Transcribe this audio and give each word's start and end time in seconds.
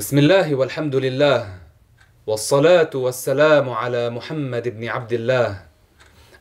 بسم 0.00 0.18
الله 0.18 0.54
والحمد 0.54 0.96
لله 0.96 1.60
والصلاة 2.26 2.90
والسلام 2.94 3.70
على 3.70 4.10
محمد 4.10 4.68
بن 4.68 4.88
عبد 4.88 5.12
الله. 5.12 5.66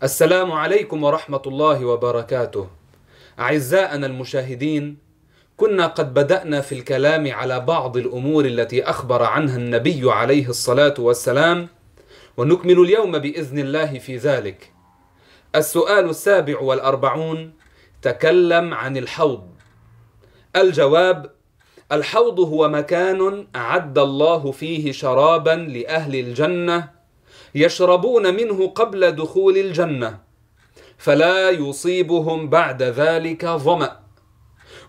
السلام 0.03 0.51
عليكم 0.51 1.03
ورحمة 1.03 1.41
الله 1.47 1.85
وبركاته. 1.85 2.67
أعزائنا 3.39 4.07
المشاهدين 4.07 4.97
كنا 5.57 5.87
قد 5.87 6.13
بدأنا 6.13 6.61
في 6.61 6.71
الكلام 6.75 7.31
على 7.31 7.59
بعض 7.59 7.97
الأمور 7.97 8.45
التي 8.45 8.83
أخبر 8.83 9.23
عنها 9.23 9.57
النبي 9.57 10.11
عليه 10.11 10.49
الصلاة 10.49 10.95
والسلام 10.99 11.67
ونكمل 12.37 12.79
اليوم 12.79 13.11
بإذن 13.11 13.59
الله 13.59 13.99
في 13.99 14.17
ذلك. 14.17 14.71
السؤال 15.55 16.09
السابع 16.09 16.59
والأربعون 16.59 17.53
تكلم 18.01 18.73
عن 18.73 18.97
الحوض. 18.97 19.47
الجواب 20.55 21.38
الحوض 21.91 22.39
هو 22.39 22.69
مكان 22.69 23.47
أعد 23.55 23.97
الله 23.99 24.51
فيه 24.51 24.91
شرابا 24.91 25.49
لأهل 25.49 26.15
الجنة 26.15 26.89
يشربون 27.55 28.35
منه 28.35 28.67
قبل 28.67 29.11
دخول 29.11 29.57
الجنة 29.57 30.19
فلا 30.97 31.49
يصيبهم 31.49 32.49
بعد 32.49 32.83
ذلك 32.83 33.45
ظمأ. 33.45 33.99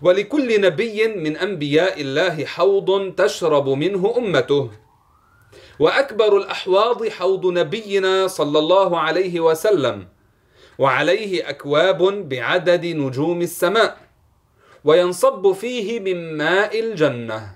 ولكل 0.01 0.61
نبي 0.61 1.07
من 1.07 1.37
أنبياء 1.37 2.01
الله 2.01 2.45
حوض 2.45 3.13
تشرب 3.17 3.69
منه 3.69 4.13
أمته. 4.17 4.69
وأكبر 5.79 6.37
الأحواض 6.37 7.07
حوض 7.07 7.45
نبينا 7.45 8.27
صلى 8.27 8.59
الله 8.59 8.99
عليه 8.99 9.39
وسلم 9.39 10.07
وعليه 10.79 11.49
أكواب 11.49 12.29
بعدد 12.29 12.85
نجوم 12.85 13.41
السماء. 13.41 13.97
وينصب 14.83 15.51
فيه 15.51 15.99
من 15.99 16.37
ماء 16.37 16.79
الجنة. 16.79 17.55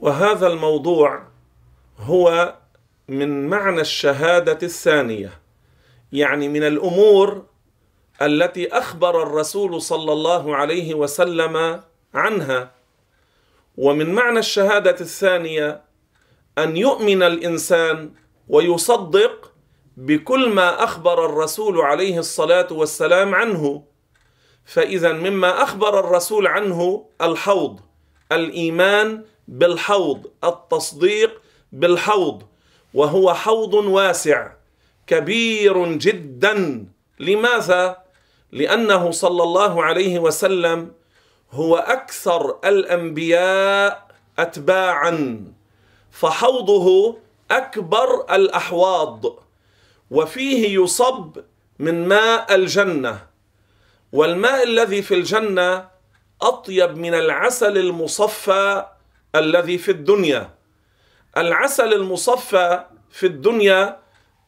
وهذا 0.00 0.46
الموضوع 0.46 1.22
هو 1.98 2.54
من 3.08 3.48
معنى 3.48 3.80
الشهادة 3.80 4.58
الثانية 4.62 5.30
يعني 6.12 6.48
من 6.48 6.62
الأمور 6.62 7.42
التي 8.22 8.68
أخبر 8.68 9.22
الرسول 9.22 9.82
صلى 9.82 10.12
الله 10.12 10.56
عليه 10.56 10.94
وسلم 10.94 11.82
عنها. 12.14 12.70
ومن 13.76 14.14
معنى 14.14 14.38
الشهادة 14.38 14.96
الثانية 15.00 15.82
أن 16.58 16.76
يؤمن 16.76 17.22
الإنسان 17.22 18.12
ويصدق 18.48 19.52
بكل 19.96 20.48
ما 20.48 20.84
أخبر 20.84 21.26
الرسول 21.26 21.80
عليه 21.80 22.18
الصلاة 22.18 22.72
والسلام 22.72 23.34
عنه. 23.34 23.84
فإذا 24.64 25.12
مما 25.12 25.62
أخبر 25.62 26.00
الرسول 26.00 26.46
عنه 26.46 27.06
الحوض 27.22 27.80
الإيمان 28.32 29.24
بالحوض 29.48 30.26
التصديق 30.44 31.42
بالحوض 31.72 32.42
وهو 32.94 33.34
حوض 33.34 33.74
واسع 33.74 34.52
كبير 35.06 35.92
جدا. 35.92 36.86
لماذا؟ 37.20 37.96
لأنه 38.52 39.10
صلى 39.10 39.42
الله 39.42 39.84
عليه 39.84 40.18
وسلم 40.18 40.92
هو 41.50 41.76
أكثر 41.76 42.58
الأنبياء 42.64 44.08
اتباعا 44.38 45.44
فحوضه 46.10 47.16
أكبر 47.50 48.34
الأحواض 48.34 49.24
وفيه 50.10 50.78
يصب 50.80 51.38
من 51.78 52.08
ماء 52.08 52.54
الجنة. 52.54 53.26
والماء 54.14 54.62
الذي 54.62 55.02
في 55.02 55.14
الجنة 55.14 55.88
أطيب 56.42 56.96
من 56.96 57.14
العسل 57.14 57.78
المصفى 57.78 58.86
الذي 59.34 59.78
في 59.78 59.90
الدنيا. 59.90 60.50
العسل 61.36 61.92
المصفى 61.92 62.84
في 63.10 63.26
الدنيا 63.26 63.98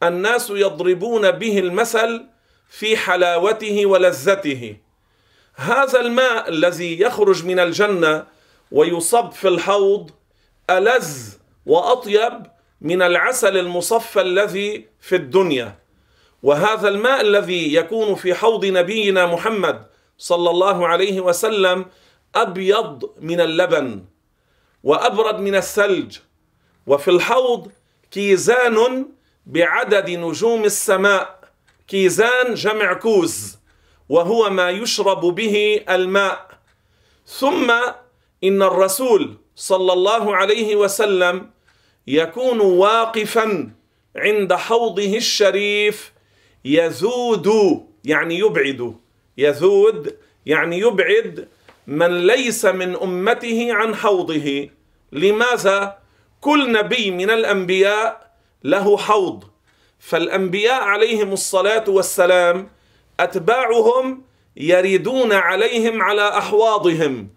الناس 0.03 0.49
يضربون 0.49 1.31
به 1.31 1.59
المثل 1.59 2.25
في 2.69 2.97
حلاوته 2.97 3.85
ولذته. 3.85 4.77
هذا 5.55 5.99
الماء 5.99 6.49
الذي 6.49 7.01
يخرج 7.01 7.45
من 7.45 7.59
الجنة 7.59 8.25
ويصب 8.71 9.31
في 9.31 9.47
الحوض 9.47 10.11
ألذ 10.69 11.33
وأطيب 11.65 12.33
من 12.81 13.01
العسل 13.01 13.57
المصفى 13.57 14.21
الذي 14.21 14.87
في 15.01 15.15
الدنيا. 15.15 15.86
وهذا 16.47 16.87
الماء 16.87 17.21
الذي 17.21 17.73
يكون 17.73 18.15
في 18.15 18.33
حوض 18.33 18.65
نبينا 18.65 19.25
محمد 19.25 19.85
صلى 20.17 20.49
الله 20.49 20.87
عليه 20.87 21.21
وسلم 21.21 21.85
أبيض 22.35 23.09
من 23.21 23.41
اللبن 23.41 24.05
وأبرد 24.83 25.39
من 25.39 25.55
الثلج. 25.55 26.17
وفي 26.87 27.07
الحوض 27.11 27.71
كيزان 28.11 29.05
بعدد 29.45 30.09
نجوم 30.09 30.63
السماء 30.63 31.39
كيزان 31.87 32.53
جمع 32.53 32.93
كوز 32.93 33.57
وهو 34.09 34.49
ما 34.49 34.69
يشرب 34.69 35.21
به 35.35 35.81
الماء. 35.89 36.49
ثم 37.25 37.71
إن 38.43 38.61
الرسول 38.61 39.37
صلى 39.55 39.93
الله 39.93 40.35
عليه 40.35 40.75
وسلم 40.75 41.49
يكون 42.07 42.59
واقفا 42.59 43.71
عند 44.15 44.53
حوضه 44.53 45.17
الشريف 45.17 46.16
يذود 46.67 47.47
يعني 48.03 48.39
يبعد. 48.39 48.95
يذود 49.37 50.17
يعني 50.45 50.79
يبعد 50.79 51.47
من 51.87 52.27
ليس 52.27 52.65
من 52.65 52.95
أمته 52.95 53.73
عن 53.73 53.95
حوضه. 53.95 54.69
لماذا؟ 55.11 55.97
كل 56.41 56.71
نبي 56.71 57.11
من 57.11 57.29
الأنبياء 57.29 58.31
له 58.63 58.97
حوض. 58.97 59.43
فالأنبياء 59.99 60.83
عليهم 60.83 61.33
الصلاة 61.33 61.83
والسلام 61.87 62.69
أتباعهم 63.19 64.23
يريدون 64.57 65.33
عليهم 65.33 66.01
على 66.01 66.27
أحواضهم. 66.37 67.29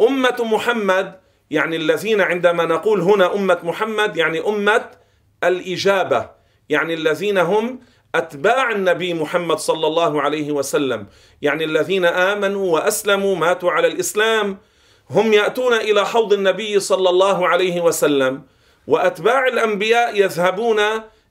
أمة 0.00 0.36
محمد 0.40 1.20
يعني 1.50 1.76
الذين 1.76 2.20
عندما 2.20 2.64
نقول 2.64 3.00
هنا 3.00 3.34
أمة 3.34 3.58
محمد 3.62 4.16
يعني 4.16 4.40
أمة 4.40 4.90
الإجابة. 5.44 6.30
يعني 6.68 6.94
الذين 6.94 7.38
هم 7.38 7.80
أتباع 8.14 8.70
النبي 8.70 9.14
محمد 9.14 9.58
صلى 9.58 9.86
الله 9.86 10.22
عليه 10.22 10.52
وسلم. 10.52 11.06
يعني 11.42 11.64
الذين 11.64 12.04
آمنوا 12.04 12.72
وأسلموا 12.72 13.36
ماتوا 13.36 13.70
على 13.70 13.86
الإسلام. 13.86 14.58
هم 15.10 15.32
يأتون 15.32 15.74
إلى 15.74 16.06
حوض 16.06 16.32
النبي 16.32 16.80
صلى 16.80 17.10
الله 17.10 17.48
عليه 17.48 17.80
وسلم. 17.80 18.42
وأتباع 18.86 19.46
الأنبياء 19.46 20.20
يذهبون 20.20 20.80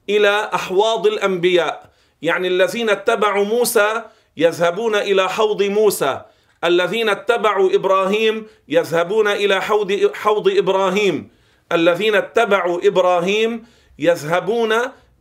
إلى 0.09 0.49
أحواض 0.53 1.07
الأنبياء. 1.07 1.89
يعني 2.21 2.47
الذين 2.47 2.89
اتبعوا 2.89 3.45
موسى 3.45 4.03
يذهبون 4.37 4.95
إلى 4.95 5.29
حوض 5.29 5.63
موسى. 5.63 6.21
الذين 6.63 7.09
اتبعوا 7.09 7.75
إبراهيم 7.75 8.47
يذهبون 8.67 9.27
إلى 9.27 9.61
حوض 9.61 10.11
حوض 10.13 10.47
إبراهيم. 10.57 11.29
الذين 11.71 12.15
اتبعوا 12.15 12.79
إبراهيم 12.83 13.65
يذهبون 13.99 14.75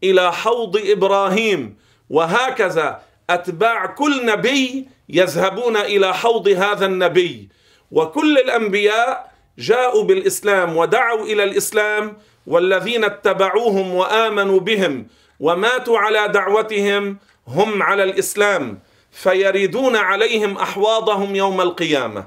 إلى 0.05 0.33
حوض 0.33 0.77
إبراهيم. 0.77 1.77
وهكذا 2.11 3.03
أتباع 3.31 3.87
كل 3.87 4.27
نبي 4.27 4.89
يذهبون 5.09 5.77
إلى 5.77 6.15
حوض 6.15 6.49
هذا 6.49 6.87
النبي. 6.87 7.49
وكل 7.93 8.39
الأنبياء 8.39 9.33
جاءوا 9.59 10.05
بالإسلام 10.05 10.77
ودعوا 10.77 11.25
إلى 11.25 11.43
الإسلام 11.45 12.17
والذين 12.47 13.05
اتبعوهم 13.05 13.95
وآمنوا 13.95 14.61
بهم 14.61 15.07
وماتوا 15.41 15.99
على 15.99 16.29
دعوتهم 16.29 17.19
هم 17.49 17.83
على 17.83 18.03
الإسلام 18.05 18.81
فيريدون 19.13 19.97
عليهم 19.97 20.57
أحواضهم 20.57 21.37
يوم 21.37 21.61
القيامة. 21.61 22.27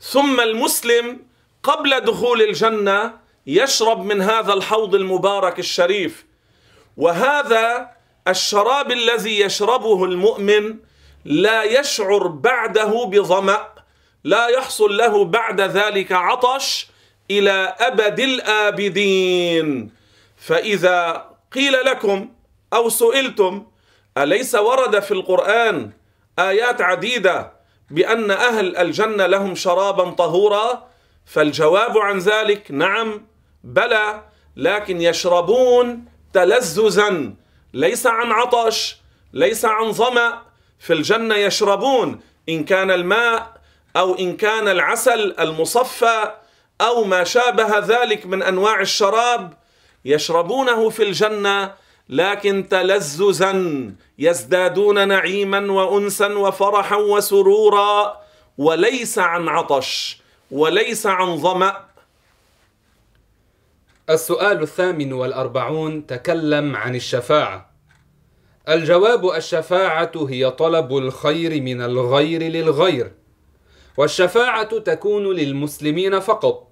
ثم 0.00 0.40
المسلم 0.40 1.18
قبل 1.62 2.00
دخول 2.00 2.42
الجنة 2.42 3.12
يشرب 3.46 4.04
من 4.04 4.22
هذا 4.22 4.52
الحوض 4.52 4.94
المبارك 4.94 5.58
الشريف. 5.58 6.26
وهذا 6.98 7.90
الشراب 8.28 8.90
الذي 8.90 9.40
يشربه 9.40 10.04
المؤمن 10.04 10.76
لا 11.24 11.62
يشعر 11.62 12.26
بعده 12.26 13.04
بظمأ 13.04 13.68
لا 14.24 14.46
يحصل 14.48 14.96
له 14.96 15.24
بعد 15.24 15.60
ذلك 15.60 16.12
عطش 16.12 16.88
إلى 17.30 17.74
أبد 17.78 18.20
الآبدين. 18.20 19.90
فإذا 20.36 21.26
قيل 21.52 21.72
لكم 21.72 22.28
أو 22.72 22.88
سئلتم 22.88 23.66
أليس 24.18 24.54
ورد 24.54 24.98
في 25.00 25.10
القرآن 25.10 25.90
آيات 26.38 26.80
عديدة 26.80 27.52
بأن 27.90 28.30
أهل 28.30 28.76
الجنة 28.76 29.26
لهم 29.26 29.54
شرابا 29.54 30.10
طهورا؟ 30.10 30.88
فالجواب 31.26 31.98
عن 31.98 32.18
ذلك 32.18 32.70
نعم 32.70 33.26
بلى 33.64 34.22
لكن 34.56 35.00
يشربون 35.00 36.04
تلذذا. 36.32 37.32
ليس 37.74 38.06
عن 38.06 38.32
عطش 38.32 38.96
ليس 39.32 39.64
عن 39.64 39.92
ظمأ. 39.92 40.42
في 40.78 40.92
الجنة 40.92 41.34
يشربون 41.34 42.20
إن 42.48 42.64
كان 42.64 42.90
الماء 42.90 43.60
أو 43.96 44.14
إن 44.14 44.36
كان 44.36 44.68
العسل 44.68 45.34
المصفى 45.40 46.32
أو 46.80 47.04
ما 47.04 47.24
شابه 47.24 47.78
ذلك 47.78 48.26
من 48.26 48.42
أنواع 48.42 48.80
الشراب 48.80 49.52
يشربونه 50.04 50.88
في 50.88 51.02
الجنة 51.02 51.74
لكن 52.08 52.68
تلذذا. 52.70 53.64
يزدادون 54.18 55.08
نعيما 55.08 55.72
وانسا 55.72 56.26
وفرحا 56.26 56.96
وسرورا. 56.96 58.16
وليس 58.58 59.18
عن 59.18 59.48
عطش 59.48 60.18
وليس 60.50 61.06
عن 61.06 61.36
ظمأ. 61.36 61.87
السؤال 64.10 64.62
الثامن 64.62 65.12
والأربعون 65.12 66.06
تكلم 66.06 66.76
عن 66.76 66.94
الشفاعة. 66.94 67.70
الجواب 68.68 69.30
الشفاعة 69.30 70.12
هي 70.28 70.50
طلب 70.50 70.96
الخير 70.96 71.62
من 71.62 71.82
الغير 71.82 72.42
للغير 72.42 73.12
والشفاعة 73.96 74.78
تكون 74.78 75.36
للمسلمين 75.36 76.20
فقط. 76.20 76.68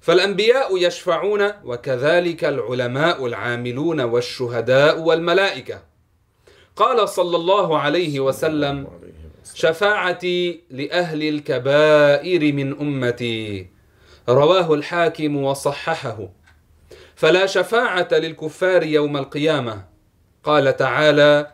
فالأنبياء 0.00 0.78
يشفعون 0.78 1.52
وكذلك 1.64 2.44
العلماء 2.44 3.26
العاملون 3.26 4.00
والشهداء 4.00 5.00
والملائكة. 5.00 5.82
قال 6.76 7.08
صلى 7.08 7.36
الله 7.36 7.78
عليه 7.78 8.20
وسلم 8.20 8.86
شفاعتي 9.54 10.60
لأهل 10.70 11.22
الكبائر 11.22 12.52
من 12.52 12.78
أمتي. 12.80 13.66
رواه 14.28 14.74
الحاكم 14.74 15.36
وصححه. 15.36 16.28
فلا 17.16 17.46
شفاعة 17.46 18.08
للكفار 18.12 18.82
يوم 18.82 19.16
القيامة. 19.16 19.84
قال 20.44 20.76
تعالى 20.76 21.52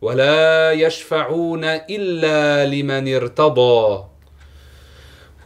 ولا 0.00 0.72
يشفعون 0.72 1.64
إلا 1.64 2.66
لمن 2.66 3.14
ارتضى. 3.14 4.04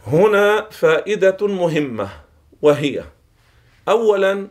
هنا 0.07 0.69
فائدة 0.69 1.47
مهمة 1.47 2.09
وهي 2.61 3.03
أولا 3.87 4.47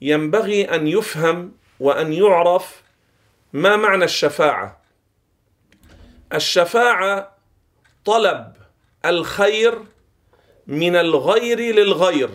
ينبغي 0.00 0.64
أن 0.64 0.88
يفهم 0.88 1.52
وأن 1.80 2.12
يعرف 2.12 2.82
ما 3.52 3.76
معنى 3.76 4.04
الشفاعة. 4.04 4.80
الشفاعة 6.34 7.36
طلب 8.04 8.52
الخير 9.04 9.78
من 10.66 10.96
الغير 10.96 11.60
للغير 11.60 12.30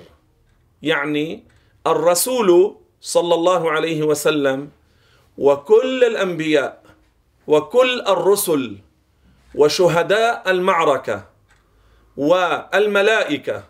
يعني 0.81 1.43
الرسول 1.87 2.75
صلى 3.01 3.33
الله 3.35 3.71
عليه 3.71 4.03
وسلم 4.03 4.69
وكل 5.37 6.03
الأنبياء 6.03 6.83
وكل 7.47 8.01
الرسل 8.07 8.77
وشهداء 9.55 10.51
المعركة 10.51 11.25
والملائكة 12.17 13.63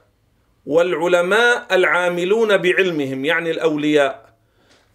والعلماء 0.66 1.68
العاملون 1.76 2.58
بعلمهم 2.58 3.26
يعني 3.26 3.52
الأولياء 3.52 4.30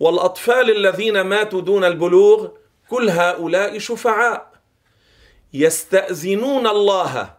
والأطفال 0.00 0.76
الذين 0.76 1.20
ماتوا 1.20 1.60
دون 1.60 1.84
البلوغ 1.84 2.48
كل 2.90 3.08
هؤلاء 3.10 3.78
شفعاء. 3.78 4.52
يستأذنون 5.52 6.66
الله 6.66 7.34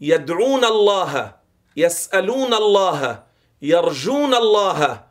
يدعون 0.00 0.64
الله 0.64 1.32
يسألون 1.76 2.54
الله 2.54 3.22
يرجون 3.62 4.34
الله 4.34 5.04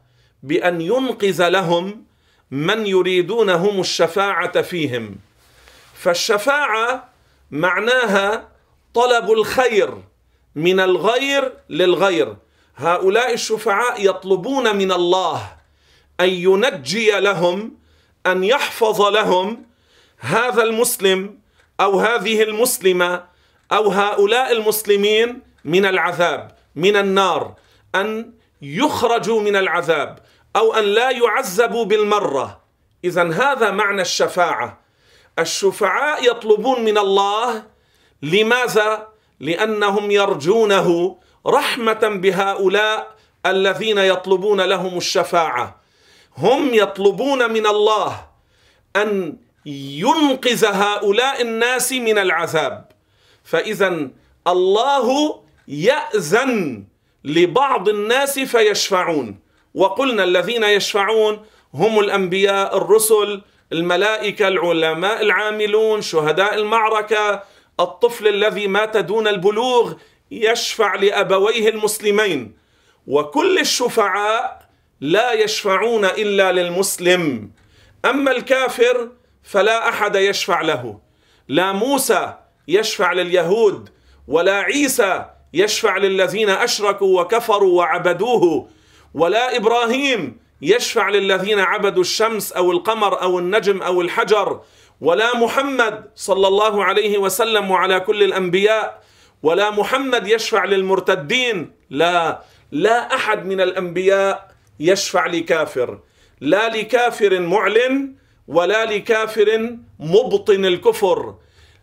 بأن 0.44 0.82
ينقذ 0.82 1.50
لهم 1.50 2.06
من 2.52 2.88
يريدونهم 2.88 3.80
الشفاعة 3.80 4.62
فيهم. 4.62 5.16
فالشفاعة 5.94 7.10
معناها 7.52 8.48
طلب 8.94 9.32
الخير 9.32 10.04
من 10.56 10.80
الغير 10.80 11.54
للغير. 11.70 12.36
هؤلاء 12.76 13.34
الشفعاء 13.34 14.06
يطلبون 14.06 14.76
من 14.76 14.92
الله 14.92 15.58
أن 16.20 16.30
ينجي 16.30 17.12
لهم 17.12 17.78
أن 18.26 18.44
يحفظ 18.44 19.02
لهم 19.02 19.66
هذا 20.18 20.64
المسلم 20.64 21.40
أو 21.80 22.00
هذه 22.00 22.44
المسلمة 22.44 23.24
أو 23.72 23.90
هؤلاء 23.90 24.52
المسلمين 24.52 25.42
من 25.66 25.86
العذاب 25.86 26.58
من 26.76 26.96
النار. 26.96 27.56
أن 27.96 28.37
يخرجوا 28.62 29.42
من 29.42 29.56
العذاب 29.56 30.20
أو 30.56 30.74
أن 30.74 30.84
لا 30.84 31.10
يعذبوا 31.12 31.86
بالمرة. 31.86 32.62
اذا 33.04 33.32
هذا 33.34 33.72
معنى 33.72 34.02
الشفاعة. 34.02 34.82
الشفعاء 35.40 36.30
يطلبون 36.32 36.84
من 36.84 36.98
الله 36.98 37.64
لماذا؟ 38.22 39.08
لأنهم 39.40 40.12
يرجونه 40.12 41.18
رحمة 41.48 42.02
بهؤلاء 42.04 43.16
الذين 43.46 43.98
يطلبون 43.98 44.62
لهم 44.62 44.98
الشفاعة. 44.98 45.82
هم 46.38 46.74
يطلبون 46.74 47.52
من 47.52 47.68
الله 47.68 48.28
أن 48.96 49.38
ينقذ 49.66 50.66
هؤلاء 50.66 51.42
الناس 51.42 51.92
من 51.92 52.18
العذاب. 52.18 52.92
فاذا 53.44 54.10
الله 54.48 55.40
يأذن 55.68 56.86
لبعض 57.28 57.90
الناس 57.90 58.40
فيشفعون. 58.40 59.40
وقلنا 59.76 60.24
الذين 60.24 60.64
يشفعون 60.64 61.46
هم 61.74 62.00
الأنبياء 62.00 62.78
الرسل 62.78 63.42
الملائكة 63.72 64.48
العلماء 64.48 65.22
العاملون 65.22 66.02
شهداء 66.02 66.56
المعركة. 66.56 67.44
الطفل 67.80 68.28
الذي 68.28 68.68
مات 68.68 68.98
دون 68.98 69.28
البلوغ 69.28 69.94
يشفع 70.32 70.96
لأبويه 70.96 71.70
المسلمين. 71.70 72.58
وكل 73.08 73.60
الشفعاء 73.60 74.70
لا 75.02 75.32
يشفعون 75.32 76.06
إلا 76.06 76.52
للمسلم. 76.52 77.52
أما 78.06 78.32
الكافر 78.32 79.10
فلا 79.44 79.90
أحد 79.90 80.16
يشفع 80.16 80.62
له. 80.62 81.00
لا 81.48 81.72
موسى 81.72 82.34
يشفع 82.68 83.14
لليهود 83.14 83.90
ولا 84.28 84.54
عيسى 84.54 85.26
يشفع 85.58 85.98
للذين 85.98 86.50
أشركوا 86.50 87.22
وكفروا 87.22 87.78
وعبدوه. 87.78 88.70
ولا 89.14 89.58
إبراهيم 89.58 90.38
يشفع 90.62 91.10
للذين 91.10 91.60
عبدوا 91.60 92.02
الشمس 92.02 92.54
أو 92.54 92.72
القمر 92.72 93.22
أو 93.22 93.40
النجم 93.40 93.82
أو 93.82 94.02
الحجر. 94.02 94.62
ولا 95.02 95.38
محمد 95.38 95.96
صلى 96.16 96.48
الله 96.48 96.84
عليه 96.84 97.18
وسلم 97.18 97.72
وعلى 97.72 98.00
كل 98.00 98.24
الأنبياء. 98.24 99.04
ولا 99.44 99.70
محمد 99.70 100.28
يشفع 100.28 100.66
للمرتدين. 100.66 101.72
لا 101.90 102.42
لا 102.72 103.16
أحد 103.16 103.46
من 103.46 103.62
الأنبياء 103.62 104.52
يشفع 104.80 105.26
لكافر. 105.26 106.00
لا 106.42 106.70
لكافر 106.70 107.40
معلن 107.40 108.16
ولا 108.48 108.86
لكافر 108.86 109.78
مبطن 110.00 110.66
الكفر. 110.66 111.36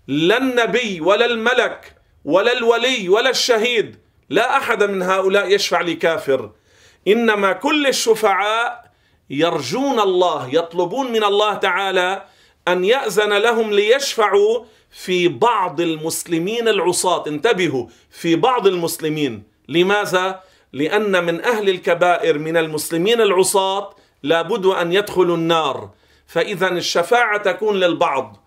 لا 0.09 0.39
النبي 0.39 1.01
ولا 1.01 1.27
الملك 1.27 1.97
ولا 2.25 2.53
الولي 2.53 3.09
ولا 3.09 3.31
الشهيد 3.31 3.97
لا 4.31 4.57
أحد 4.57 4.83
من 4.83 5.03
هؤلاء 5.03 5.55
يشفع 5.55 5.81
لكافر 5.81 6.51
إنما 7.09 7.53
كل 7.53 7.87
الشفعاء 7.87 8.85
يرجون 9.31 10.01
الله 10.01 10.55
يطلبون 10.55 11.13
من 11.13 11.25
الله 11.25 11.55
تعالى 11.55 12.25
أن 12.69 12.85
يأذن 12.85 13.33
لهم 13.33 13.73
ليشفعوا 13.73 14.65
في 14.91 15.29
بعض 15.29 15.81
المسلمين 15.81 16.69
العصاة. 16.69 17.25
انتبهوا 17.27 17.87
في 18.11 18.37
بعض 18.37 18.67
المسلمين. 18.67 19.43
لماذا؟ 19.69 20.41
لأن 20.73 21.25
من 21.25 21.45
أهل 21.45 21.69
الكبائر 21.69 22.39
من 22.39 22.57
المسلمين 22.57 23.21
العصاة 23.21 23.97
لابد 24.23 24.67
أن 24.67 24.93
يدخلوا 24.93 25.37
النار. 25.37 25.91
فإذا 26.27 26.69
الشفاعة 26.69 27.39
تكون 27.39 27.77
للبعض. 27.77 28.45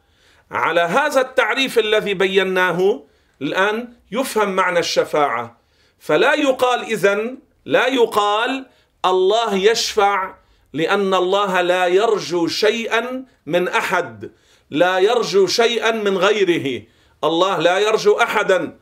على 0.52 0.82
هذا 0.82 1.22
التعريف 1.22 1.80
الذي 1.80 2.14
بيناه 2.14 3.04
الآن 3.42 3.94
يفهم 4.12 4.50
معنى 4.50 4.80
الشفاعة. 4.80 5.58
فلا 6.00 6.34
يقال 6.34 6.82
اذا 6.82 7.36
لا 7.66 7.88
يقال 7.88 8.66
الله 9.06 9.56
يشفع 9.56 10.34
لأن 10.74 11.14
الله 11.14 11.62
لا 11.62 11.88
يرجو 11.88 12.48
شيئا 12.48 13.26
من 13.46 13.68
أحد 13.68 14.32
لا 14.70 15.00
يرجو 15.00 15.48
شيئا 15.48 15.92
من 15.92 16.18
غيره. 16.18 16.84
الله 17.24 17.60
لا 17.60 17.80
يرجو 17.80 18.14
احدا. 18.20 18.78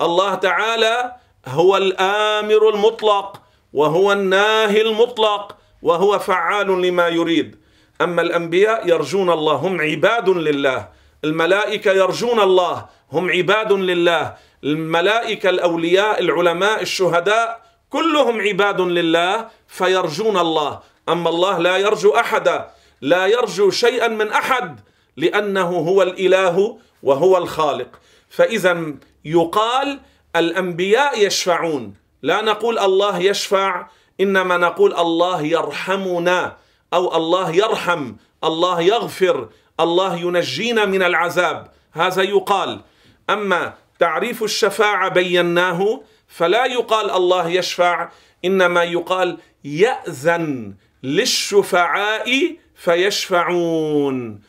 الله 0.00 0.34
تعالى 0.34 1.16
هو 1.46 1.76
الآمر 1.76 2.68
المطلق 2.68 3.42
وهو 3.72 4.12
الناهي 4.12 4.82
المطلق 4.82 5.56
وهو 5.82 6.18
فعال 6.18 6.82
لما 6.82 7.08
يريد. 7.08 7.56
أما 8.00 8.22
الأنبياء 8.22 8.88
يرجون 8.88 9.30
الله 9.30 9.54
هم 9.54 9.80
عباد 9.80 10.28
لله. 10.28 10.88
الملائكة 11.24 11.92
يرجون 11.92 12.40
الله 12.40 12.86
هم 13.12 13.30
عباد 13.30 13.72
لله. 13.72 14.34
الملائكة 14.64 15.50
الأولياء 15.50 16.20
العلماء 16.20 16.82
الشهداء 16.82 17.62
كلهم 17.90 18.40
عباد 18.40 18.80
لله 18.80 19.48
فيرجون 19.68 20.36
الله. 20.38 20.80
أما 21.08 21.28
الله 21.30 21.58
لا 21.58 21.76
يرجو 21.76 22.10
أحدا 22.10 22.70
لا 23.00 23.26
يرجو 23.26 23.70
شيئا 23.70 24.08
من 24.08 24.28
أحد 24.32 24.80
لأنه 25.16 25.70
هو 25.88 26.02
الإله 26.02 26.78
وهو 27.02 27.38
الخالق. 27.38 27.88
فإذا 28.30 28.94
يقال 29.24 30.00
الأنبياء 30.36 31.26
يشفعون. 31.26 31.94
لا 32.22 32.42
نقول 32.42 32.78
الله 32.78 33.18
يشفع 33.18 33.86
إنما 34.20 34.56
نقول 34.56 34.94
الله 34.94 35.42
يرحمنا 35.42 36.56
أو 36.94 37.16
الله 37.16 37.50
يرحم 37.50 38.12
الله 38.44 38.80
يغفر 38.80 39.48
الله 39.80 40.16
ينجينا 40.16 40.84
من 40.84 41.02
العذاب. 41.02 41.68
هذا 41.92 42.22
يقال. 42.22 42.80
أما 43.30 43.74
تعريف 43.98 44.42
الشفاعة 44.42 45.08
بيناه 45.08 46.00
فلا 46.28 46.64
يقال 46.64 47.10
الله 47.10 47.48
يشفع 47.48 48.08
إنما 48.44 48.84
يقال 48.84 49.38
يأذن 49.64 50.74
للشفعاء 51.02 52.56
فيشفعون. 52.76 54.40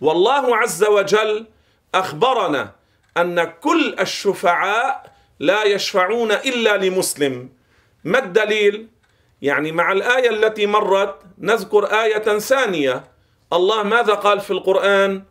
والله 0.00 0.56
عز 0.56 0.84
وجل 0.84 1.46
أخبرنا 1.94 2.72
أن 3.16 3.44
كل 3.44 3.96
الشفعاء 4.00 5.12
لا 5.40 5.64
يشفعون 5.64 6.32
إلا 6.32 6.76
لمسلم. 6.76 7.48
ما 8.04 8.18
الدليل؟ 8.18 8.88
يعني 9.42 9.72
مع 9.72 9.92
الآية 9.92 10.30
التي 10.30 10.66
مرت 10.66 11.20
نذكر 11.38 11.84
آية 11.84 12.38
ثانية. 12.38 13.04
الله 13.52 13.82
ماذا 13.82 14.14
قال 14.14 14.40
في 14.40 14.50
القرآن؟ 14.50 15.22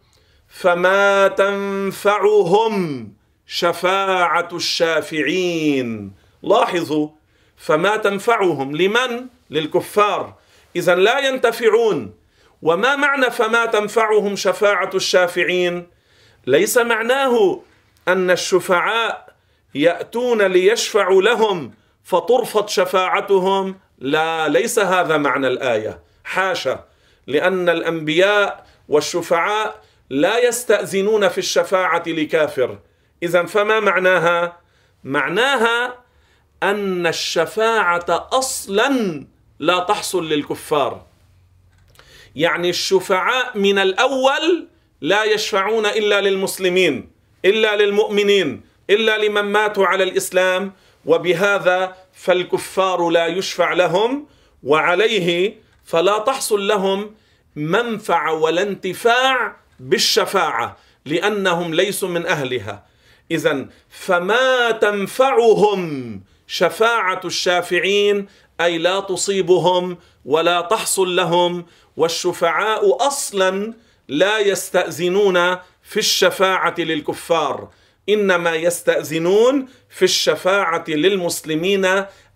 فما 0.47 1.27
تنفعهم 1.27 3.07
شفاعه 3.47 4.49
الشافعين. 4.53 6.13
لاحظوا 6.43 7.09
فما 7.57 7.97
تنفعهم 7.97 8.75
لمن؟ 8.75 9.27
للكفار. 9.49 10.35
اذا 10.75 10.95
لا 10.95 11.19
ينتفعون. 11.19 12.13
وما 12.61 12.95
معنى 12.95 13.31
فما 13.31 13.65
تنفعهم 13.65 14.35
شفاعه 14.35 14.89
الشافعين؟ 14.95 15.87
ليس 16.47 16.77
معناه 16.77 17.61
أن 18.07 18.31
الشفعاء 18.31 19.35
يأتون 19.75 20.41
ليشفعوا 20.41 21.21
لهم 21.21 21.73
فترفض 22.03 22.67
شفاعتهم. 22.67 23.79
لا 23.99 24.47
ليس 24.47 24.79
هذا 24.79 25.17
معنى 25.17 25.47
الآية. 25.47 25.99
حاشا. 26.23 26.90
لأن 27.27 27.69
الأنبياء 27.69 28.65
والشفعاء 28.89 29.81
لا 30.09 30.47
يستأذنون 30.47 31.27
في 31.27 31.37
الشفاعة 31.37 32.03
لكافر. 32.07 32.79
إذا 33.23 33.45
فما 33.45 33.79
معناها؟ 33.79 34.57
معناها 35.03 35.97
أن 36.63 37.07
الشفاعة 37.07 38.27
أصلا 38.31 39.25
لا 39.59 39.79
تحصل 39.79 40.29
للكفار. 40.29 41.05
يعني 42.35 42.69
الشفعاء 42.69 43.57
من 43.57 43.79
الأول 43.79 44.67
لا 45.01 45.23
يشفعون 45.23 45.85
إلا 45.85 46.21
للمسلمين 46.21 47.11
إلا 47.45 47.75
للمؤمنين 47.75 48.61
إلا 48.89 49.17
لمن 49.17 49.41
ماتوا 49.41 49.85
على 49.87 50.03
الإسلام. 50.03 50.73
وبهذا 51.05 51.95
فالكفار 52.13 53.09
لا 53.09 53.27
يشفع 53.27 53.73
لهم 53.73 54.27
وعليه 54.63 55.55
فلا 55.83 56.17
تحصل 56.19 56.67
لهم 56.67 57.15
منفعه 57.55 58.33
ولا 58.33 58.61
انتفاع 58.61 59.55
بالشفاعة 59.79 60.77
لأنهم 61.05 61.73
ليسوا 61.73 62.09
من 62.09 62.25
أهلها. 62.25 62.85
اذا 63.31 63.65
فما 63.89 64.71
تنفعهم 64.71 66.21
شفاعة 66.47 67.21
الشافعين 67.25 68.27
أي 68.61 68.77
لا 68.77 68.99
تصيبهم 68.99 69.97
ولا 70.25 70.61
تحصل 70.61 71.15
لهم 71.15 71.65
والشفعاء 71.97 73.07
أصلا 73.07 73.73
لا 74.07 74.39
يستأذنون 74.39 75.57
في 75.83 75.97
الشفاعة 75.97 76.75
للكفار 76.77 77.69
إنما 78.09 78.55
يستأذنون 78.55 79.67
في 79.89 80.05
الشفاعة 80.05 80.83
للمسلمين 80.87 81.85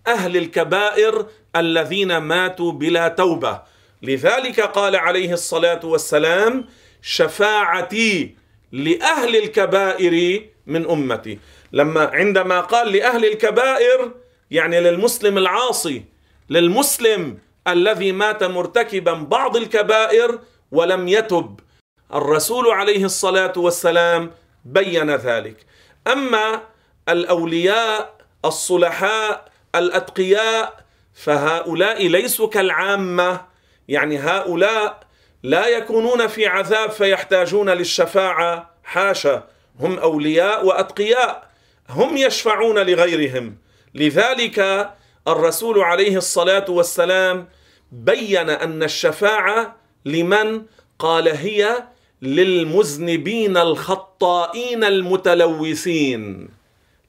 أهل 0.08 0.38
الكبائر 0.38 1.26
الذين 1.56 2.18
ماتوا 2.18 2.72
بلا 2.72 3.08
توبة. 3.08 3.62
لذلك 4.02 4.62
قال 4.62 4.96
عليه 4.96 5.34
الصلاة 5.34 5.80
والسلام 5.84 6.66
شفاعتي 7.02 8.36
لأهل 8.72 9.36
الكبائر 9.36 10.44
من 10.68 10.90
أمتي. 10.90 11.40
لما 11.72 12.10
عندما 12.14 12.60
قال 12.62 12.92
لأهل 12.92 13.26
الكبائر 13.26 14.12
يعني 14.52 14.80
للمسلم 14.80 15.38
العاصي 15.38 16.04
للمسلم 16.50 17.38
الذي 17.68 18.12
مات 18.12 18.44
مرتكبا 18.44 19.14
بعض 19.14 19.58
الكبائر 19.58 20.40
ولم 20.72 21.08
يتب 21.08 21.60
الرسول 22.14 22.68
عليه 22.68 23.06
الصلاة 23.06 23.54
والسلام 23.58 24.32
بين 24.66 25.16
ذلك. 25.16 25.66
أما 26.08 26.62
الأولياء 27.10 28.16
الصلحاء 28.46 29.52
الأتقياء 29.76 30.85
فهؤلاء 31.16 32.08
ليسوا 32.08 32.48
كالعامة. 32.48 33.42
يعني 33.88 34.18
هؤلاء 34.20 35.00
لا 35.44 35.68
يكونون 35.68 36.28
في 36.28 36.48
عذاب 36.48 36.92
فيحتاجون 36.92 37.70
للشفاعة. 37.70 38.76
حاشا 38.84 39.48
هم 39.80 40.00
أولياء 40.00 40.66
وأتقياء 40.66 41.50
هم 41.90 42.18
يشفعون 42.18 42.80
لغيرهم. 42.80 43.58
لذلك 43.94 44.90
الرسول 45.28 45.80
عليه 45.80 46.18
الصلاة 46.18 46.66
والسلام 46.70 47.48
بين 47.92 48.50
أن 48.50 48.84
الشفاعة 48.84 49.76
لمن؟ 50.06 50.62
قال 51.00 51.28
هي 51.28 51.84
للمذنبين 52.22 53.58
الخطائين 53.58 54.84
المتلوثين. 54.84 56.50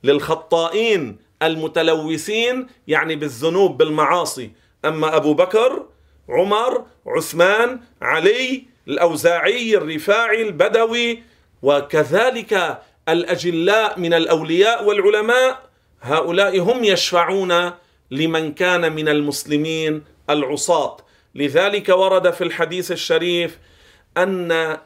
للخطائين 0.05 1.26
المتلوثين 1.43 2.67
يعني 2.89 3.17
بالذنوب 3.17 3.79
بالمعاصي. 3.79 4.51
أما 4.85 5.17
أبو 5.17 5.35
بكر 5.35 5.87
عمر 6.29 6.87
عثمان 7.07 7.81
علي 8.03 8.65
الأوزاعي 8.89 9.77
الرفاعي 9.77 10.43
البدوي 10.43 11.23
وكذلك 11.63 12.83
الأجلاء 13.09 13.99
من 14.01 14.15
الأولياء 14.15 14.85
والعلماء 14.85 15.71
هؤلاء 16.03 16.59
هم 16.59 16.85
يشفعون 16.85 17.71
لمن 18.11 18.53
كان 18.53 18.93
من 18.93 19.09
المسلمين 19.09 20.05
العصاة. 20.31 20.97
لذلك 21.35 21.89
ورد 21.89 22.31
في 22.31 22.45
الحديث 22.45 22.93
الشريف 22.93 23.59
أن 24.17 24.79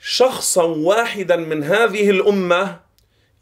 شخصا 0.00 0.62
واحدا 0.62 1.36
من 1.36 1.64
هذه 1.64 2.10
الأمة 2.10 2.80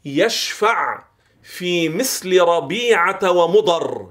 يشفع 0.05 1.03
في 1.45 1.89
مثل 1.89 2.41
ربيعة 2.41 3.31
ومضر. 3.31 4.07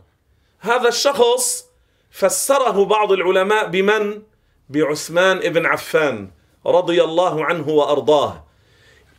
هذا 0.61 0.89
الشخص 0.89 1.67
فسره 2.11 2.85
بعض 2.85 3.13
العلماء 3.13 3.67
بمن؟ 3.67 4.23
بعثمان 4.69 5.39
بن 5.39 5.67
عفان 5.67 6.31
رضي 6.67 7.05
الله 7.05 7.45
عنه 7.45 7.69
وأرضاه. 7.69 8.45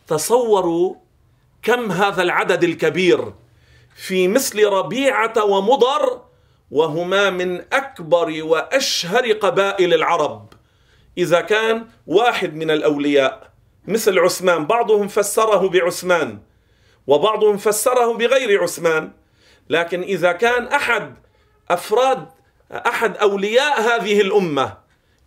تصوروا 0.06 0.94
كم 1.62 1.92
هذا 1.92 2.22
العدد 2.22 2.64
الكبير 2.64 3.32
في 3.96 4.28
مثل 4.28 4.64
ربيعة 4.64 5.44
ومضر 5.44 6.22
وهما 6.70 7.30
من 7.30 7.64
أكبر 7.72 8.42
وأشهر 8.42 9.32
قبائل 9.32 9.94
العرب. 9.94 10.52
إذا 11.18 11.40
كان 11.40 11.86
واحد 12.06 12.54
من 12.54 12.70
الأولياء 12.70 13.52
مثل 13.86 14.18
عثمان 14.18 14.66
بعضهم 14.66 15.08
فسره 15.08 15.68
بعثمان. 15.68 16.38
وبعضهم 17.06 17.56
فسره 17.56 18.12
بغير 18.12 18.62
عثمان. 18.62 19.12
لكن 19.70 20.02
إذا 20.02 20.32
كان 20.32 20.66
أحد 20.66 21.14
أفراد 21.70 22.28
أحد 22.72 23.16
أولياء 23.16 23.80
هذه 23.80 24.20
الأمة 24.20 24.76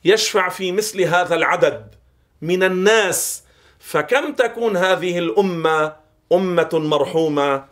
يشفع 0.05 0.49
في 0.49 0.71
مثل 0.71 1.01
هذا 1.01 1.35
العدد 1.35 1.95
من 2.41 2.63
الناس 2.63 3.43
فكم 3.79 4.33
تكون 4.33 4.77
هذه 4.77 5.19
الأمة 5.19 5.95
أمة 6.33 6.69
مرحومة؟ 6.73 7.65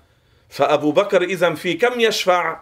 فأبو 0.49 0.91
بكر 0.91 1.21
اذا 1.21 1.53
في 1.53 1.73
كم 1.73 1.99
يشفع؟ 1.99 2.59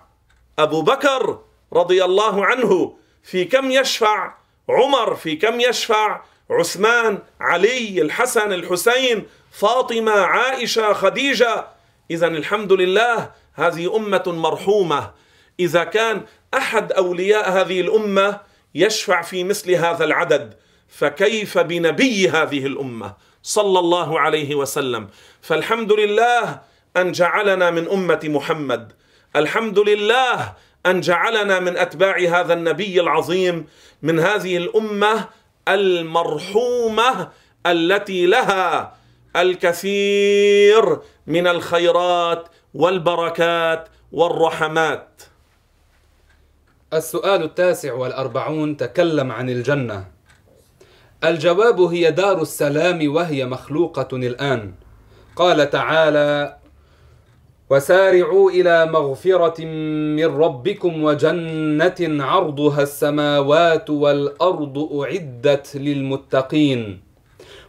أبو 0.60 0.82
بكر 0.82 1.40
رضي 1.74 2.04
الله 2.04 2.46
عنه 2.46 2.98
في 3.24 3.46
كم 3.46 3.72
يشفع؟ 3.72 4.34
عمر 4.70 5.16
في 5.16 5.36
كم 5.36 5.60
يشفع؟ 5.60 6.22
عثمان 6.50 7.20
علي 7.40 8.02
الحسن 8.02 8.54
الحسين 8.54 9.28
فاطمة 9.56 10.12
عائشة 10.12 10.94
خديجة. 10.94 11.68
اذا 12.12 12.28
الحمد 12.28 12.74
لله 12.74 13.32
هذه 13.54 13.96
أمة 13.96 14.24
مرحومة. 14.28 15.12
إذا 15.60 15.84
كان 15.84 16.22
أحد 16.54 16.92
أولياء 16.92 17.52
هذه 17.52 17.82
الأمة 17.82 18.40
يشفع 18.76 19.22
في 19.22 19.44
مثل 19.44 19.72
هذا 19.72 20.04
العدد 20.04 20.54
فكيف 20.88 21.58
بنبي 21.58 22.30
هذه 22.30 22.66
الأمة؟ 22.66 23.14
صلى 23.44 23.80
الله 23.80 24.20
عليه 24.20 24.56
وسلم. 24.56 25.08
فالحمد 25.42 25.92
لله 25.92 26.62
أن 26.98 27.12
جعلنا 27.12 27.72
من 27.72 27.90
أمة 27.90 28.22
محمد. 28.24 28.92
الحمد 29.36 29.80
لله 29.80 30.54
أن 30.86 31.02
جعلنا 31.02 31.60
من 31.60 31.78
أتباع 31.78 32.18
هذا 32.18 32.54
النبي 32.54 33.02
العظيم 33.02 33.68
من 34.02 34.20
هذه 34.20 34.58
الأمة 34.58 35.28
المرحومة 35.68 37.30
التي 37.66 38.26
لها 38.26 38.96
الكثير 39.36 41.00
من 41.28 41.48
الخيرات 41.48 42.50
والبركات 42.74 43.90
والرحمات. 44.12 45.22
السؤال 46.94 47.44
التاسع 47.44 47.94
والأربعون 47.94 48.78
تكلم 48.78 49.32
عن 49.32 49.50
الجنة. 49.50 50.06
الجواب 51.24 51.82
هي 51.82 52.12
دار 52.12 52.42
السلام 52.42 53.16
وهي 53.16 53.46
مخلوقة 53.46 54.08
الآن. 54.14 54.74
قال 55.36 55.70
تعالى 55.70 56.58
وسارعوا 57.70 58.52
إلى 58.52 58.86
مغفرة 58.86 59.66
من 60.16 60.26
ربكم 60.26 61.04
وجنة 61.04 62.24
عرضها 62.24 62.84
السماوات 62.84 63.90
والأرض 63.90 64.90
أعدت 65.02 65.76
للمتقين. 65.76 67.05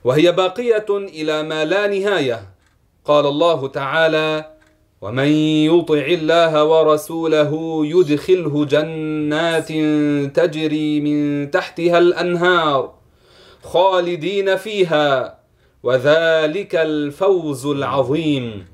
وهي 0.06 0.32
باقية 0.32 0.86
إلى 0.90 1.42
ما 1.42 1.64
لا 1.64 1.86
نهاية. 1.86 2.54
قال 3.04 3.26
الله 3.26 3.68
تعالى 3.68 4.50
ومن 5.00 5.28
يطع 5.74 5.94
الله 5.94 6.64
ورسوله 6.64 7.80
يدخله 7.86 8.64
جنات 8.64 9.68
تجري 10.36 11.00
من 11.00 11.50
تحتها 11.50 11.98
الأنهار 11.98 12.94
خالدين 13.62 14.56
فيها 14.56 15.38
وذلك 15.82 16.74
الفوز 16.74 17.66
العظيم. 17.66 18.66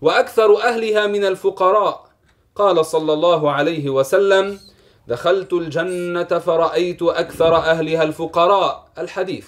وأكثر 0.00 0.62
أهلها 0.62 1.06
من 1.06 1.24
الفقراء. 1.24 2.04
قال 2.56 2.86
صلى 2.86 3.12
الله 3.12 3.50
عليه 3.50 3.90
وسلم 3.90 4.58
دخلت 5.08 5.52
الجنة 5.52 6.38
فرأيت 6.38 7.02
أكثر 7.02 7.56
أهلها 7.56 8.02
الفقراء. 8.02 8.88
الحديث. 8.98 9.46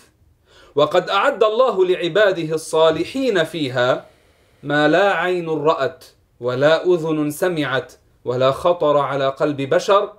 وقد 0.74 1.10
أعد 1.10 1.44
الله 1.44 1.86
لعباده 1.86 2.54
الصالحين 2.54 3.44
فيها 3.44 4.06
ما 4.62 4.88
لا 4.88 5.14
عين 5.14 5.48
رأت 5.48 6.04
ولا 6.40 6.84
أذن 6.86 7.30
سمعت 7.30 7.92
ولا 8.24 8.50
خطر 8.50 8.98
على 8.98 9.28
قلب 9.28 9.56
بشر. 9.56 10.12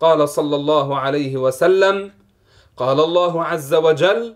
قال 0.00 0.28
صلى 0.28 0.56
الله 0.56 0.98
عليه 0.98 1.36
وسلم 1.36 2.12
قال 2.76 3.00
الله 3.00 3.44
عز 3.44 3.74
وجل 3.74 4.34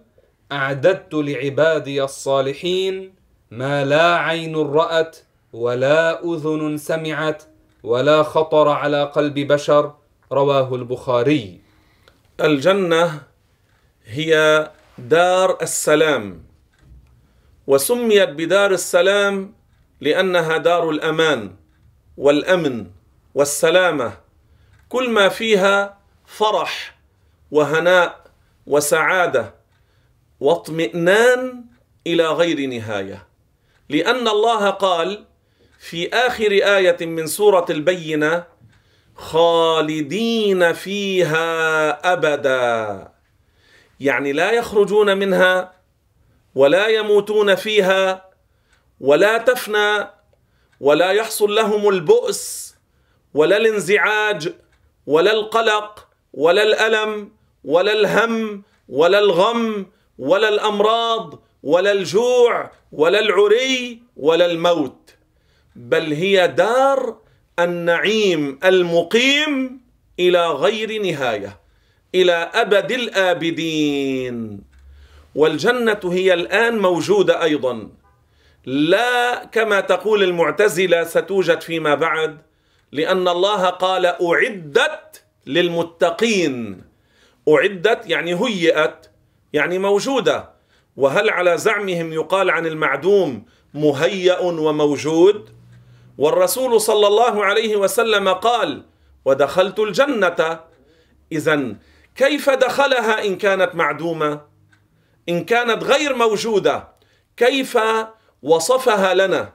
أعددت 0.53 1.15
لعبادي 1.15 2.05
الصالحين 2.05 3.15
ما 3.51 3.85
لا 3.85 4.17
عين 4.17 4.57
رأت 4.57 5.17
ولا 5.53 6.25
أذن 6.25 6.77
سمعت 6.77 7.43
ولا 7.83 8.23
خطر 8.23 8.69
على 8.69 9.05
قلب 9.05 9.39
بشر. 9.39 9.93
رواه 10.33 10.75
البخاري. 10.75 11.61
الجنة 12.41 13.21
هي 14.05 14.71
دار 14.99 15.59
السلام. 15.63 16.43
وسميت 17.67 18.29
بدار 18.29 18.71
السلام 18.71 19.55
لأنها 20.01 20.57
دار 20.57 20.91
الأمان 20.91 21.55
والأمن 22.17 22.87
والسلامة. 23.35 24.13
كل 24.89 25.11
ما 25.11 25.29
فيها 25.29 25.99
فرح 26.27 26.99
وهناء 27.51 28.25
وسعادة 28.67 29.55
واطمئنان 30.41 31.65
إلى 32.07 32.27
غير 32.27 32.67
نهاية. 32.67 33.27
لأن 33.89 34.29
الله 34.29 34.71
قال 34.71 35.25
في 35.79 36.09
آخر 36.09 36.51
آية 36.51 37.07
من 37.07 37.27
سورة 37.27 37.67
البينة 37.71 38.45
خالدين 39.15 40.73
فيها 40.73 42.13
أبدا. 42.13 43.18
يعني 44.01 44.33
لا 44.33 44.51
يخرجون 44.51 45.17
منها 45.19 45.73
ولا 46.55 46.87
يموتون 46.89 47.55
فيها 47.55 48.31
ولا 49.01 49.39
تفنى 49.39 50.07
ولا 50.81 51.11
يحصل 51.11 51.55
لهم 51.55 51.89
البؤس 51.89 52.75
ولا 53.35 53.57
الانزعاج 53.57 54.53
ولا 55.07 55.33
القلق 55.33 56.09
ولا 56.35 56.63
الألم 56.63 57.31
ولا 57.65 57.93
الهم 57.93 58.63
ولا 58.89 59.19
الغم 59.19 59.87
ولا 60.19 60.49
الأمراض 60.49 61.43
ولا 61.63 61.93
الجوع 61.93 62.71
ولا 62.93 63.21
العري 63.21 64.03
ولا 64.17 64.47
الموت. 64.47 65.11
بل 65.77 66.13
هي 66.13 66.49
دار 66.49 67.17
النعيم 67.59 68.59
المقيم 68.65 69.81
إلى 70.21 70.47
غير 70.51 71.03
نهاية. 71.03 71.57
إلى 72.15 72.33
أبد 72.33 72.93
الآبدين. 72.93 74.61
والجنة 75.35 76.01
هي 76.05 76.35
الآن 76.35 76.79
موجودة 76.79 77.43
أيضا. 77.43 77.89
لا 78.65 79.45
كما 79.45 79.81
تقول 79.81 80.23
المعتزلة 80.23 81.05
ستوجد 81.05 81.61
فيما 81.61 81.95
بعد 81.95 82.39
لأن 82.93 83.29
الله 83.29 83.67
قال 83.67 84.07
أعدت 84.07 85.23
للمتقين. 85.47 86.83
أعدت 87.49 88.11
يعني 88.11 88.35
هيئت 88.35 89.07
يعني 89.53 89.79
موجودة. 89.79 90.51
وهل 90.97 91.31
على 91.31 91.59
زعمهم 91.59 92.13
يقال 92.13 92.51
عن 92.51 92.67
المعدوم 92.67 93.45
مهيأ 93.75 94.41
وموجود؟ 94.41 95.49
والرسول 96.19 96.81
صلى 96.81 97.07
الله 97.07 97.45
عليه 97.45 97.77
وسلم 97.77 98.29
قال 98.29 98.85
ودخلت 99.25 99.79
الجنة. 99.79 100.61
اذا 101.33 101.75
كيف 102.19 102.51
دخلها 102.51 103.25
إن 103.25 103.37
كانت 103.37 103.75
معدومة؟ 103.75 104.41
إن 105.29 105.45
كانت 105.45 105.85
غير 105.85 106.15
موجودة 106.15 106.89
كيف 107.37 107.79
وصفها 108.43 109.15
لنا؟ 109.15 109.53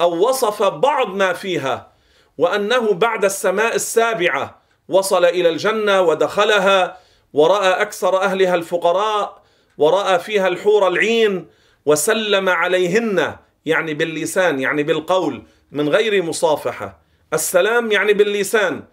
أو 0.00 0.28
وصف 0.28 0.62
بعض 0.62 1.08
ما 1.14 1.32
فيها 1.32 1.92
وأنه 2.38 2.92
بعد 2.92 3.24
السماء 3.24 3.74
السابعة 3.74 4.62
وصل 4.88 5.24
إلى 5.24 5.48
الجنة 5.48 6.00
ودخلها 6.00 6.98
ورأى 7.32 7.68
أكثر 7.68 8.22
أهلها 8.22 8.54
الفقراء 8.54 9.42
ورأى 9.78 10.18
فيها 10.18 10.48
الحور 10.48 10.88
العين 10.88 11.48
وسلم 11.86 12.48
عليهن 12.48 13.36
يعني 13.66 13.94
باللسان 13.94 14.60
يعني 14.60 14.82
بالقول 14.82 15.42
من 15.72 15.88
غير 15.88 16.22
مصافحة. 16.22 16.98
السلام 17.32 17.92
يعني 17.92 18.12
باللسان. 18.12 18.84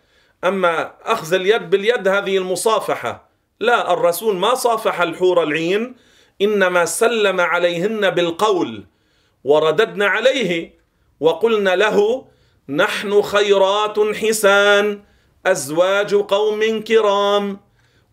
أما 0.44 0.94
أخذ 1.04 1.34
اليد 1.34 1.70
باليد 1.70 2.08
هذه 2.08 2.38
المصافحة. 2.38 3.30
لا 3.60 3.94
الرسول 3.94 4.36
ما 4.36 4.56
صافح 4.56 5.02
الحور 5.02 5.44
العين 5.44 5.96
إنما 6.42 6.86
سلم 6.86 7.42
عليهن 7.42 8.10
بالقول 8.10 8.86
ورددنا 9.44 10.08
عليه 10.08 10.80
وقلنا 11.20 11.76
له 11.76 12.28
نحن 12.70 13.22
خيرات 13.22 14.00
حسان 14.00 15.04
أزواج 15.46 16.16
قوم 16.16 16.82
كرام. 16.82 17.60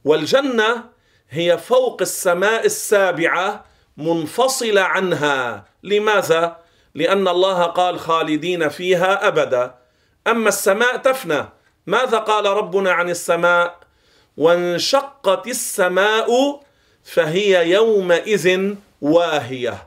والجنة 0.04 0.84
هي 1.30 1.58
فوق 1.58 1.98
السماء 2.00 2.66
السابعة 2.66 3.64
منفصله 3.96 4.80
عنها. 4.80 5.64
لماذا؟ 5.82 6.56
لأن 6.94 7.28
الله 7.28 7.62
قال 7.62 7.98
خالدين 7.98 8.68
فيها 8.68 9.28
أبدا. 9.28 9.74
أما 10.26 10.48
السماء 10.48 10.96
تفنى 10.96 11.59
ماذا 11.86 12.18
قال 12.18 12.46
ربنا 12.46 12.92
عن 12.92 13.10
السماء؟ 13.10 13.80
وانشقت 14.36 15.46
السماء 15.46 16.60
فهي 17.04 17.70
يومئذ 17.70 18.74
واهية. 19.00 19.86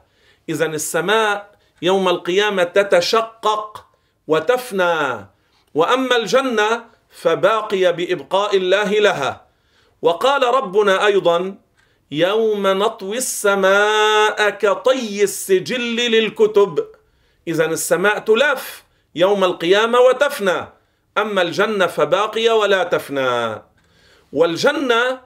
اذا 0.50 0.66
السماء 0.66 1.56
يوم 1.82 2.10
القيامة 2.10 2.64
تتشقق 2.64 3.86
وتفنى. 4.28 5.28
وأما 5.74 6.16
الجنة 6.16 6.86
فباقيه 7.10 7.90
بإبقاء 7.90 8.58
الله 8.58 8.90
لها. 9.00 9.46
وقال 10.02 10.44
ربنا 10.44 11.06
أيضا 11.06 11.56
يوم 12.12 12.68
نطوي 12.68 13.18
السماء 13.18 14.50
كطي 14.50 15.24
السجل 15.24 15.96
للكتب. 15.96 16.86
اذا 17.48 17.66
السماء 17.66 18.20
تلف 18.20 18.84
يوم 19.16 19.44
القيامة 19.44 20.00
وتفنى. 20.00 20.68
أما 21.18 21.42
الجنة 21.42 21.88
فباقية 21.88 22.52
ولا 22.52 22.84
تفنى. 22.84 23.62
والجنة 24.34 25.22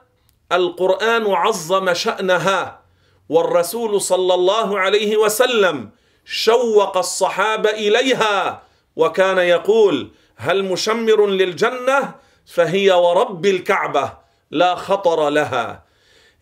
القرآن 0.52 1.34
عظم 1.34 1.94
شأنها 1.94 2.80
والرسول 3.28 4.00
صلى 4.00 4.34
الله 4.34 4.78
عليه 4.78 5.16
وسلم 5.16 5.90
شوق 6.24 6.96
الصحابة 6.96 7.70
إليها 7.70 8.62
وكان 8.96 9.38
يقول 9.38 10.10
هل 10.36 10.64
مشمر 10.64 11.26
للجنة؟ 11.26 12.14
فهي 12.46 12.90
ورب 12.90 13.46
الكعبة 13.46 14.12
لا 14.50 14.74
خطر 14.74 15.28
لها. 15.28 15.84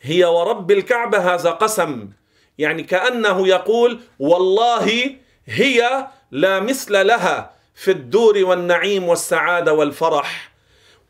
هي 0.00 0.24
ورب 0.24 0.70
الكعبة 0.70 1.34
هذا 1.34 1.50
قسم 1.50 2.08
يعني 2.58 2.82
كأنه 2.82 3.48
يقول 3.48 4.00
والله 4.18 5.16
هي 5.46 6.06
لا 6.30 6.60
مثل 6.60 7.06
لها. 7.06 7.55
في 7.76 7.90
الدور 7.90 8.44
والنعيم 8.44 9.08
والسعادة 9.08 9.72
والفرح 9.72 10.52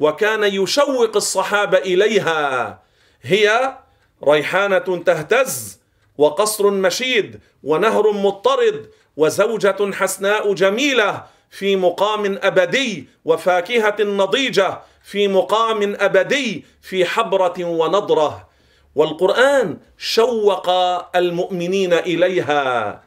وكان 0.01 0.45
يشوق 0.45 1.17
الصحابة 1.17 1.79
إليها. 1.79 2.83
هي 3.23 3.77
ريحانة 4.25 5.03
تهتز 5.07 5.81
وقصر 6.19 6.71
مشيد 6.71 7.41
ونهر 7.63 8.13
مضطرد 8.13 8.91
وزوجة 9.17 9.93
حسناء 9.93 10.55
جميلة 10.55 11.25
في 11.51 11.77
مقام 11.77 12.39
أبدي 12.43 13.09
وفاكهة 13.25 13.97
نضيجة 14.01 14.79
في 15.05 15.29
مقام 15.29 15.97
أبدي 16.01 16.65
في 16.83 17.05
حبرة 17.05 17.65
ونضرة. 17.65 18.49
والقرآن 18.95 19.79
شوق 19.99 20.71
المؤمنين 21.17 21.93
إليها. 21.93 23.03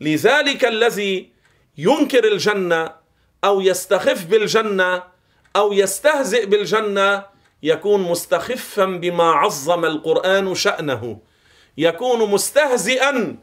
لذلك 0.00 0.64
الذي 0.64 1.30
ينكر 1.78 2.24
الجنة 2.32 2.99
أو 3.44 3.60
يستخف 3.60 4.24
بالجنة 4.24 5.02
أو 5.56 5.72
يستهزئ 5.72 6.46
بالجنة 6.46 7.24
يكون 7.62 8.00
مستخفا 8.02 8.84
بما 8.84 9.24
عظم 9.24 9.84
القرآن 9.84 10.54
شأنه. 10.54 11.18
يكون 11.78 12.30
مستهزئا 12.30 13.36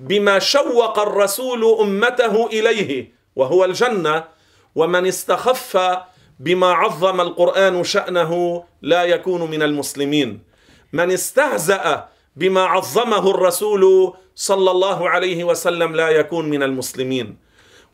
بما 0.00 0.38
شوق 0.38 0.98
الرسول 0.98 1.64
أمته 1.80 2.46
إليه 2.46 3.12
وهو 3.36 3.64
الجنة. 3.64 4.24
ومن 4.74 5.06
استخف 5.06 5.78
بما 6.40 6.72
عظم 6.72 7.20
القرآن 7.20 7.84
شأنه 7.84 8.64
لا 8.82 9.02
يكون 9.04 9.50
من 9.50 9.62
المسلمين. 9.62 10.42
من 10.92 11.10
استهزأ 11.10 12.08
بما 12.36 12.64
عظمه 12.64 13.30
الرسول 13.30 14.14
صلى 14.34 14.70
الله 14.70 15.08
عليه 15.08 15.44
وسلم 15.44 15.94
لا 15.96 16.08
يكون 16.08 16.50
من 16.50 16.62
المسلمين. 16.62 17.36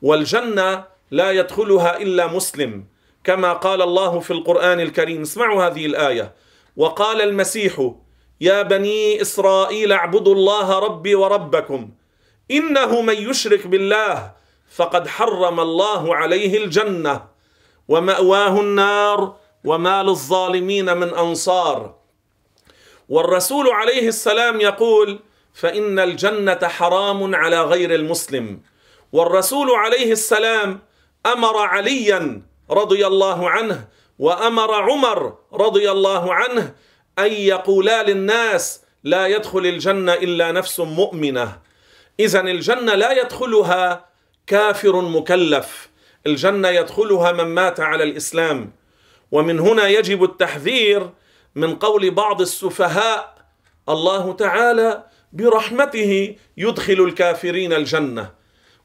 والجنة 0.02 0.84
لا 1.10 1.30
يدخلها 1.30 1.96
إلا 2.00 2.26
مسلم 2.26 2.84
كما 3.24 3.52
قال 3.52 3.82
الله 3.82 4.20
في 4.20 4.30
القرآن 4.30 4.80
الكريم. 4.80 5.22
اسمعوا 5.22 5.66
هذه 5.66 5.86
الآية. 5.86 6.34
وقال 6.76 7.22
المسيح 7.22 7.92
يا 8.40 8.62
بني 8.62 9.22
إسرائيل 9.22 9.92
اعبدوا 9.92 10.34
الله 10.34 10.78
ربي 10.78 11.14
وربكم 11.14 11.90
إنه 12.50 13.02
من 13.02 13.14
يشرك 13.14 13.66
بالله 13.66 14.32
فقد 14.70 15.08
حرم 15.08 15.60
الله 15.60 16.16
عليه 16.16 16.64
الجنة 16.64 17.24
ومأواه 17.88 18.60
النار 18.60 19.36
وما 19.64 20.02
للظالمين 20.02 20.96
من 20.96 21.14
أنصار. 21.14 21.94
والرسول 23.08 23.68
عليه 23.68 24.08
السلام 24.08 24.60
يقول 24.60 25.18
فإن 25.54 25.98
الجنة 25.98 26.58
حرام 26.62 27.34
على 27.34 27.62
غير 27.62 27.94
المسلم. 27.94 28.60
والرسول 29.12 29.70
عليه 29.70 30.12
السلام 30.12 30.80
أمر 31.26 31.56
عليا 31.58 32.42
رضي 32.70 33.06
الله 33.06 33.50
عنه 33.50 33.88
وأمر 34.18 34.74
عمر 34.74 35.38
رضي 35.52 35.90
الله 35.90 36.34
عنه 36.34 36.74
أن 37.18 37.32
يقولا 37.32 38.02
للناس 38.02 38.82
لا 39.04 39.26
يدخل 39.26 39.66
الجنة 39.66 40.14
إلا 40.14 40.52
نفس 40.52 40.80
مؤمنة. 40.80 41.58
اذا 42.20 42.40
الجنة 42.40 42.94
لا 42.94 43.12
يدخلها 43.12 44.06
كافر 44.46 45.00
مكلف. 45.00 45.90
الجنة 46.26 46.68
يدخلها 46.68 47.32
من 47.32 47.44
مات 47.44 47.80
على 47.80 48.04
الإسلام. 48.04 48.72
ومن 49.32 49.60
هنا 49.60 49.88
يجب 49.88 50.24
التحذير 50.24 51.10
من 51.54 51.76
قول 51.76 52.10
بعض 52.10 52.40
السفهاء 52.40 53.34
الله 53.88 54.32
تعالى 54.32 55.04
برحمته 55.32 56.36
يدخل 56.56 56.92
الكافرين 57.00 57.72
الجنة. 57.72 58.30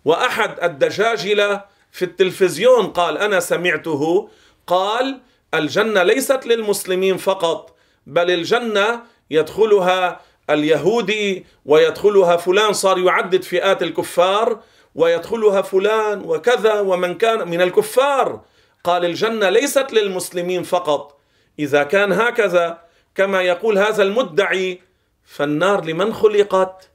وأحد 0.05 0.63
الدجاجله 0.63 1.74
في 1.95 2.05
التلفزيون 2.05 2.87
قال 2.87 3.17
أنا 3.17 3.39
سمعته 3.39 4.29
قال 4.67 5.21
الجنة 5.53 6.03
ليست 6.03 6.45
للمسلمين 6.45 7.17
فقط 7.17 7.75
بل 8.07 8.31
الجنة 8.31 9.01
يدخلها 9.31 10.21
اليهودي 10.49 11.45
ويدخلها 11.65 12.37
فلان 12.37 12.73
صار 12.73 12.99
يعدد 12.99 13.43
فئات 13.43 13.83
الكفار 13.83 14.59
ويدخلها 14.95 15.61
فلان 15.61 16.21
وكذا 16.25 16.79
ومن 16.79 17.15
كان 17.15 17.47
من 17.47 17.61
الكفار. 17.61 18.41
قال 18.83 19.05
الجنة 19.05 19.49
ليست 19.49 19.93
للمسلمين 19.93 20.63
فقط. 20.63 21.19
إذا 21.59 21.83
كان 21.83 22.11
هكذا 22.11 22.81
كما 23.15 23.41
يقول 23.41 23.77
هذا 23.77 24.03
المدعي 24.03 24.81
فالنار 25.25 25.85
لمن 25.85 26.13
خلقت؟ 26.13 26.89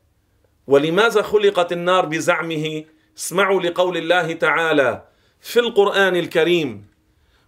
ولماذا 0.67 1.23
خلقت 1.23 1.73
النار 1.73 2.07
بزعمه؟ 2.07 2.85
اسمعوا 3.21 3.61
لقول 3.63 3.97
الله 3.97 4.33
تعالى 4.33 5.03
في 5.41 5.61
القرآن 5.61 6.17
الكريم 6.17 6.87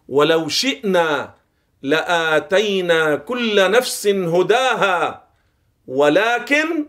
ولو 0.09 0.49
شئنا 0.49 1.35
لآتينا 1.83 3.17
كل 3.17 3.71
نفس 3.71 4.07
هداها 4.07 5.29
ولكن 5.87 6.87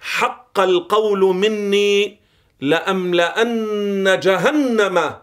حق 0.00 0.60
القول 0.60 1.18
مني 1.20 2.20
لأملأن 2.60 4.20
جهنم 4.22 5.14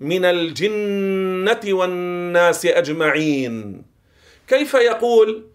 من 0.00 0.24
الجنة 0.24 1.60
والناس 1.66 2.66
أجمعين. 2.66 3.82
كيف 4.48 4.74
يقول 4.74 5.46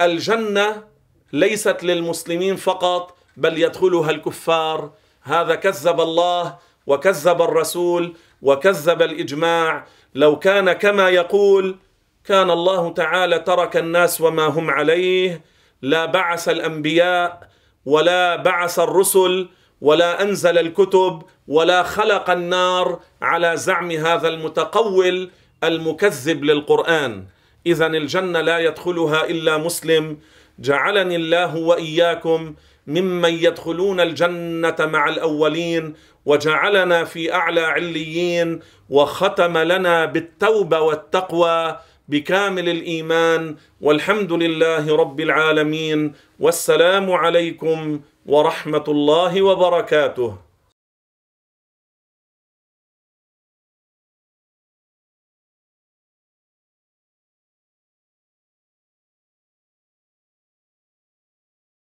الجنة 0.00 0.84
ليست 1.32 1.84
للمسلمين 1.84 2.56
فقط 2.56 3.16
بل 3.36 3.58
يدخلها 3.58 4.10
الكفار 4.10 4.92
هذا 5.24 5.54
كذب 5.54 6.00
الله 6.00 6.56
وكذب 6.86 7.42
الرسول 7.42 8.16
وكذب 8.42 9.02
الإجماع. 9.02 9.86
لو 10.14 10.38
كان 10.38 10.72
كما 10.72 11.08
يقول 11.08 11.76
كان 12.24 12.50
الله 12.50 12.92
تعالى 12.92 13.38
ترك 13.38 13.76
الناس 13.76 14.20
وما 14.20 14.46
هم 14.46 14.70
عليه. 14.70 15.40
لا 15.82 16.04
بعث 16.04 16.48
الأنبياء 16.48 17.48
ولا 17.86 18.36
بعث 18.36 18.78
الرسل 18.78 19.48
ولا 19.80 20.22
أنزل 20.22 20.58
الكتب 20.58 21.22
ولا 21.48 21.82
خلق 21.82 22.30
النار 22.30 23.00
على 23.22 23.56
زعم 23.56 23.90
هذا 23.90 24.28
المتقول 24.28 25.30
المكذب 25.64 26.44
للقرآن. 26.44 27.24
اذا 27.66 27.86
الجنة 27.86 28.40
لا 28.40 28.58
يدخلها 28.58 29.24
إلا 29.24 29.56
مسلم. 29.56 30.18
جعلني 30.58 31.16
الله 31.16 31.56
وإياكم 31.56 32.54
ممن 32.86 33.32
يدخلون 33.34 34.00
الجنة 34.00 34.76
مع 34.80 35.08
الأولين 35.08 35.94
وجعلنا 36.26 37.04
في 37.04 37.34
أعلى 37.34 37.60
عليين 37.60 38.60
وختم 38.90 39.58
لنا 39.58 40.04
بالتوبة 40.04 40.80
والتقوى 40.80 41.78
بكامل 42.08 42.68
الإيمان 42.68 43.56
والحمد 43.80 44.32
لله 44.32 44.96
رب 44.96 45.20
العالمين 45.20 46.12
والسلام 46.40 47.12
عليكم 47.12 48.00
ورحمة 48.26 48.84
الله 48.88 49.42
وبركاته 49.42 50.43